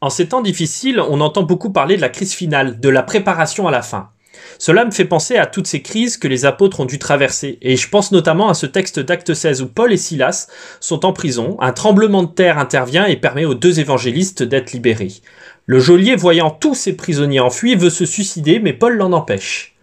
En 0.00 0.10
ces 0.10 0.28
temps 0.28 0.42
difficiles, 0.42 1.00
on 1.00 1.20
entend 1.20 1.42
beaucoup 1.42 1.70
parler 1.70 1.96
de 1.96 2.00
la 2.00 2.08
crise 2.08 2.32
finale, 2.32 2.78
de 2.78 2.88
la 2.88 3.02
préparation 3.02 3.66
à 3.66 3.72
la 3.72 3.82
fin. 3.82 4.10
Cela 4.58 4.84
me 4.84 4.92
fait 4.92 5.04
penser 5.04 5.36
à 5.36 5.46
toutes 5.46 5.66
ces 5.66 5.82
crises 5.82 6.16
que 6.16 6.28
les 6.28 6.44
apôtres 6.44 6.78
ont 6.78 6.84
dû 6.84 7.00
traverser, 7.00 7.58
et 7.62 7.76
je 7.76 7.88
pense 7.88 8.12
notamment 8.12 8.48
à 8.48 8.54
ce 8.54 8.66
texte 8.66 9.00
d'Acte 9.00 9.34
16 9.34 9.62
où 9.62 9.66
Paul 9.66 9.92
et 9.92 9.96
Silas 9.96 10.46
sont 10.78 11.04
en 11.04 11.12
prison, 11.12 11.56
un 11.60 11.72
tremblement 11.72 12.22
de 12.22 12.28
terre 12.28 12.58
intervient 12.58 13.06
et 13.06 13.16
permet 13.16 13.44
aux 13.44 13.54
deux 13.54 13.80
évangélistes 13.80 14.44
d'être 14.44 14.72
libérés. 14.72 15.14
Le 15.66 15.80
geôlier, 15.80 16.14
voyant 16.14 16.50
tous 16.50 16.76
ses 16.76 16.94
prisonniers 16.94 17.40
enfuis, 17.40 17.74
veut 17.74 17.90
se 17.90 18.06
suicider, 18.06 18.60
mais 18.60 18.72
Paul 18.72 18.96
l'en 18.96 19.12
empêche. 19.12 19.74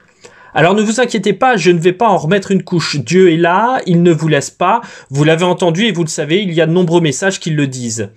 Alors 0.57 0.73
ne 0.73 0.81
vous 0.81 1.01
inquiétez 1.01 1.33
pas, 1.33 1.57
je 1.57 1.69
ne 1.69 1.79
vais 1.79 1.91
pas 1.91 2.07
en 2.07 2.15
remettre 2.15 2.49
une 2.49 2.63
couche. 2.63 2.95
Dieu 2.95 3.29
est 3.29 3.35
là, 3.35 3.81
il 3.87 4.01
ne 4.01 4.13
vous 4.13 4.29
laisse 4.29 4.51
pas. 4.51 4.79
Vous 5.09 5.25
l'avez 5.25 5.43
entendu 5.43 5.83
et 5.83 5.91
vous 5.91 6.05
le 6.05 6.09
savez, 6.09 6.41
il 6.41 6.53
y 6.53 6.61
a 6.61 6.65
de 6.65 6.71
nombreux 6.71 7.01
messages 7.01 7.41
qui 7.41 7.49
le 7.49 7.67
disent. 7.67 8.09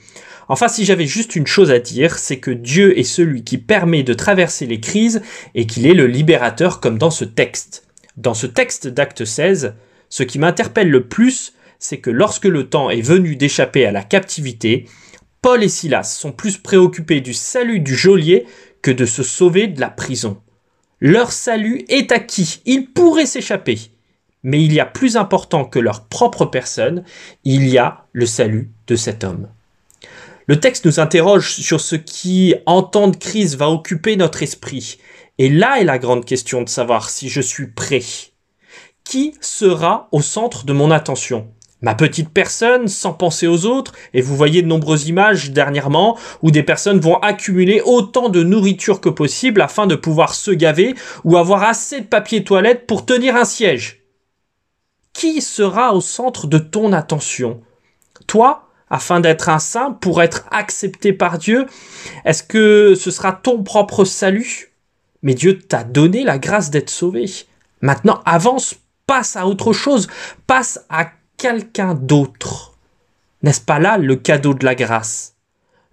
Enfin, 0.48 0.68
si 0.68 0.85
j'avais 0.85 1.07
juste 1.07 1.35
une 1.35 1.48
chose 1.48 1.72
à 1.72 1.80
dire, 1.80 2.16
c'est 2.16 2.39
que 2.39 2.53
Dieu 2.53 2.96
est 2.96 3.03
celui 3.03 3.43
qui 3.43 3.58
permet 3.58 4.04
de 4.04 4.14
traverser 4.14 4.66
les 4.66 4.79
crises 4.79 5.21
et 5.57 5.66
qu'il 5.66 5.85
est 5.85 5.94
le 5.94 6.07
libérateur 6.07 6.79
comme 6.79 6.96
dans 6.96 7.11
ce 7.11 7.25
texte. 7.25 7.89
Dans 8.16 8.35
ce 8.35 8.46
texte 8.46 8.86
d'acte 8.86 9.25
16, 9.25 9.75
ce 10.08 10.22
qui 10.22 10.39
m'interpelle 10.39 10.91
le 10.91 11.08
plus, 11.08 11.55
c'est 11.80 11.99
que 11.99 12.11
lorsque 12.11 12.44
le 12.44 12.68
temps 12.68 12.89
est 12.89 13.02
venu 13.02 13.35
d'échapper 13.35 13.85
à 13.85 13.91
la 13.91 14.05
captivité, 14.05 14.86
Paul 15.43 15.64
et 15.64 15.68
Silas 15.68 16.05
sont 16.05 16.30
plus 16.30 16.57
préoccupés 16.57 17.21
du 17.21 17.35
salut 17.35 17.80
du 17.80 17.96
geôlier 17.96 18.46
que 18.80 18.93
de 18.93 19.07
se 19.07 19.25
sauver 19.25 19.66
de 19.66 19.80
la 19.80 19.91
prison. 19.91 20.39
Leur 21.00 21.30
salut 21.30 21.84
est 21.88 22.11
acquis, 22.11 22.61
ils 22.66 22.86
pourraient 22.90 23.26
s'échapper. 23.26 23.79
Mais 24.43 24.64
il 24.64 24.72
y 24.72 24.80
a 24.80 24.86
plus 24.86 25.16
important 25.16 25.64
que 25.64 25.79
leur 25.79 26.07
propre 26.07 26.44
personne, 26.44 27.04
il 27.44 27.68
y 27.68 27.79
a 27.79 28.07
le 28.12 28.26
salut 28.26 28.71
de 28.88 28.96
cet 28.96 29.22
homme. 29.22 29.48
Le 30.48 30.58
texte 30.58 30.86
nous 30.86 30.98
interroge 30.98 31.52
sur 31.52 31.80
ce 31.80 31.94
qui, 31.94 32.55
en 32.66 32.83
temps 32.83 33.08
de 33.08 33.16
crise, 33.16 33.56
va 33.56 33.70
occuper 33.70 34.16
notre 34.16 34.42
esprit. 34.42 34.98
Et 35.38 35.48
là 35.48 35.80
est 35.80 35.84
la 35.84 35.98
grande 35.98 36.24
question 36.24 36.62
de 36.62 36.68
savoir 36.68 37.10
si 37.10 37.28
je 37.28 37.40
suis 37.40 37.68
prêt. 37.68 38.02
Qui 39.05 39.34
sera 39.40 40.08
au 40.10 40.20
centre 40.20 40.64
de 40.64 40.72
mon 40.72 40.90
attention? 40.90 41.48
Ma 41.80 41.94
petite 41.94 42.30
personne, 42.30 42.88
sans 42.88 43.12
penser 43.12 43.46
aux 43.46 43.64
autres, 43.64 43.92
et 44.12 44.20
vous 44.20 44.36
voyez 44.36 44.62
de 44.62 44.66
nombreuses 44.66 45.06
images 45.06 45.52
dernièrement 45.52 46.18
où 46.42 46.50
des 46.50 46.64
personnes 46.64 46.98
vont 46.98 47.18
accumuler 47.18 47.80
autant 47.84 48.28
de 48.28 48.42
nourriture 48.42 49.00
que 49.00 49.08
possible 49.08 49.60
afin 49.60 49.86
de 49.86 49.94
pouvoir 49.94 50.34
se 50.34 50.50
gaver 50.50 50.96
ou 51.22 51.36
avoir 51.36 51.62
assez 51.62 52.00
de 52.00 52.06
papier 52.06 52.42
toilette 52.42 52.86
pour 52.86 53.06
tenir 53.06 53.36
un 53.36 53.44
siège. 53.44 54.02
Qui 55.12 55.40
sera 55.40 55.94
au 55.94 56.00
centre 56.00 56.48
de 56.48 56.58
ton 56.58 56.92
attention? 56.92 57.60
Toi 58.26 58.64
afin 58.90 59.20
d'être 59.20 59.48
un 59.48 59.58
saint, 59.58 59.92
pour 59.92 60.22
être 60.22 60.46
accepté 60.50 61.12
par 61.12 61.38
Dieu 61.38 61.66
Est-ce 62.24 62.42
que 62.42 62.94
ce 62.94 63.10
sera 63.10 63.32
ton 63.32 63.62
propre 63.62 64.04
salut? 64.04 64.72
Mais 65.22 65.34
Dieu 65.34 65.58
t'a 65.58 65.84
donné 65.84 66.24
la 66.24 66.38
grâce 66.38 66.70
d'être 66.70 66.90
sauvé. 66.90 67.26
Maintenant, 67.80 68.20
avance, 68.24 68.76
passe 69.06 69.36
à 69.36 69.46
autre 69.46 69.72
chose, 69.72 70.08
passe 70.46 70.84
à 70.88 71.10
quelqu'un 71.39 71.94
d'autre. 71.94 72.77
N'est-ce 73.42 73.61
pas 73.61 73.78
là 73.78 73.97
le 73.97 74.17
cadeau 74.17 74.53
de 74.53 74.64
la 74.64 74.75
grâce? 74.75 75.36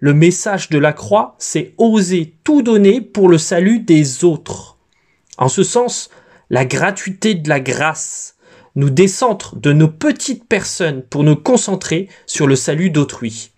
Le 0.00 0.12
message 0.12 0.68
de 0.68 0.78
la 0.78 0.92
croix, 0.92 1.36
c'est 1.38 1.72
oser 1.78 2.34
tout 2.44 2.60
donner 2.60 3.00
pour 3.00 3.28
le 3.28 3.38
salut 3.38 3.78
des 3.78 4.24
autres. 4.24 4.76
En 5.38 5.48
ce 5.48 5.62
sens, 5.62 6.10
la 6.50 6.64
gratuité 6.64 7.34
de 7.34 7.48
la 7.48 7.60
grâce 7.60 8.36
nous 8.74 8.90
décentre 8.90 9.56
de 9.56 9.72
nos 9.72 9.88
petites 9.88 10.46
personnes 10.46 11.02
pour 11.02 11.22
nous 11.22 11.36
concentrer 11.36 12.08
sur 12.26 12.46
le 12.46 12.56
salut 12.56 12.90
d'autrui. 12.90 13.52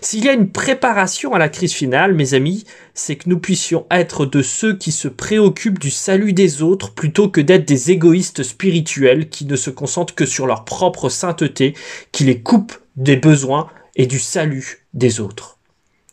S'il 0.00 0.24
y 0.24 0.28
a 0.28 0.32
une 0.32 0.50
préparation 0.50 1.34
à 1.34 1.38
la 1.38 1.48
crise 1.48 1.72
finale, 1.72 2.14
mes 2.14 2.34
amis, 2.34 2.64
c'est 2.94 3.16
que 3.16 3.28
nous 3.28 3.38
puissions 3.38 3.86
être 3.90 4.26
de 4.26 4.42
ceux 4.42 4.76
qui 4.76 4.92
se 4.92 5.08
préoccupent 5.08 5.78
du 5.78 5.90
salut 5.90 6.32
des 6.32 6.62
autres 6.62 6.92
plutôt 6.92 7.28
que 7.28 7.40
d'être 7.40 7.66
des 7.66 7.90
égoïstes 7.90 8.42
spirituels 8.42 9.28
qui 9.28 9.44
ne 9.44 9.56
se 9.56 9.70
concentrent 9.70 10.14
que 10.14 10.26
sur 10.26 10.46
leur 10.46 10.64
propre 10.64 11.08
sainteté, 11.08 11.74
qui 12.10 12.24
les 12.24 12.40
coupent 12.40 12.76
des 12.96 13.16
besoins 13.16 13.68
et 13.96 14.06
du 14.06 14.18
salut 14.18 14.86
des 14.94 15.20
autres. 15.20 15.58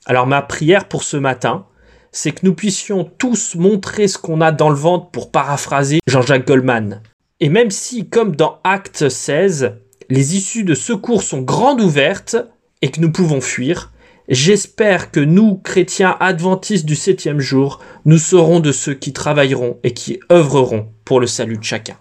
Alors 0.06 0.28
ma 0.28 0.42
prière 0.42 0.88
pour 0.88 1.04
ce 1.04 1.18
matin, 1.18 1.66
c'est 2.12 2.32
que 2.32 2.46
nous 2.46 2.56
puissions 2.56 3.04
tous 3.18 3.56
montrer 3.56 4.08
ce 4.08 4.18
qu'on 4.18 4.42
a 4.42 4.52
dans 4.52 4.70
le 4.70 4.76
ventre 4.76 5.10
pour 5.12 5.32
paraphraser 5.32 6.00
Jean-Jacques 6.08 6.48
Goldman. 6.48 7.02
Et 7.40 7.50
même 7.50 7.72
si, 7.72 8.10
comme 8.10 8.36
dans 8.36 8.60
Acte 8.64 9.10
16, 9.10 9.76
les 10.10 10.36
issues 10.36 10.64
de 10.64 10.74
secours 10.74 11.24
sont 11.24 11.42
grandes 11.42 11.82
ouvertes 11.82 12.38
et 12.82 12.90
que 12.90 13.00
nous 13.00 13.12
pouvons 13.12 13.42
fuir, 13.42 13.92
j'espère 14.28 15.12
que 15.12 15.20
nous, 15.20 15.58
chrétiens 15.58 16.18
adventistes 16.20 16.86
du 16.86 16.96
septième 16.96 17.40
jour, 17.40 17.80
nous 18.06 18.18
serons 18.18 18.60
de 18.60 18.72
ceux 18.72 18.96
qui 18.96 19.14
travailleront 19.14 19.80
et 19.84 19.94
qui 19.94 20.20
œuvreront 20.32 20.92
pour 21.06 21.20
le 21.20 21.28
salut 21.28 21.58
de 21.58 21.64
chacun. 21.64 22.00